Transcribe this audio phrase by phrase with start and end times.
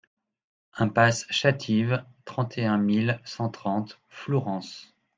[0.79, 4.91] IMPASSE CHATIVE, trente et un mille cent trente Flourens